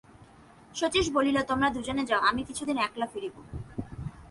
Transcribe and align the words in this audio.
শচীশ 0.75 1.05
বলিল, 1.13 1.37
তোমরা 1.41 1.67
দুজনে 1.69 2.03
যাও, 2.05 2.21
আমি 2.21 2.41
কিছুদিন 2.43 2.77
একলা 2.77 3.07
ফিরিব। 3.13 3.35